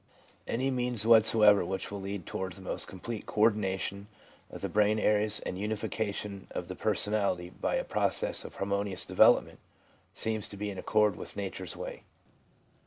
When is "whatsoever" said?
1.05-1.63